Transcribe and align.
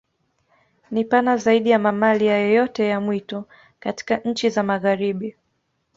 Ni 0.91 1.05
pana 1.05 1.37
zaidi 1.37 1.69
ya 1.69 1.79
mamalia 1.79 2.37
yoyote 2.39 2.87
ya 2.87 2.99
mwitu 2.99 3.43
katika 3.79 4.17
nchi 4.17 4.49
za 4.49 4.63
Magharibi. 4.63 5.35